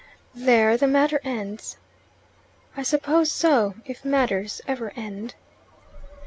"There 0.33 0.77
the 0.77 0.87
matter 0.87 1.21
ends." 1.23 1.77
"I 2.75 2.81
suppose 2.81 3.31
so 3.31 3.75
if 3.85 4.03
matters 4.03 4.59
ever 4.67 4.91
end." 4.95 5.35